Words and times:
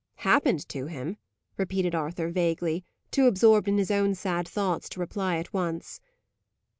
"Happened 0.25 0.67
to 0.69 0.87
him!" 0.87 1.17
repeated 1.57 1.93
Arthur, 1.93 2.31
vaguely, 2.31 2.83
too 3.11 3.27
absorbed 3.27 3.67
in 3.67 3.77
his 3.77 3.91
own 3.91 4.15
sad 4.15 4.47
thoughts 4.47 4.89
to 4.89 4.99
reply 4.99 5.35
at 5.37 5.53
once. 5.53 6.01